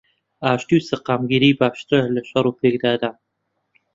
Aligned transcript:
ئاشتی 0.45 0.75
و 0.77 0.85
سەقامگیری 0.89 1.51
باشترە 1.59 2.01
لەشەڕ 2.15 2.45
و 2.47 2.57
پێکدادان 2.59 3.15